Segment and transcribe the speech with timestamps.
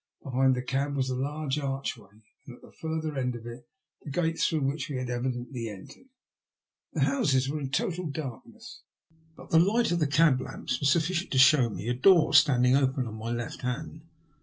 [0.23, 3.67] Behind the cab was a large arch way, and at the further end of it
[4.01, 6.07] the gate through which we had evidently entered.
[6.93, 8.81] The houses were in total darkness,
[9.37, 12.75] but the light of the cab lamps was sufficient to show me a door standing
[12.75, 14.01] open on my left hand.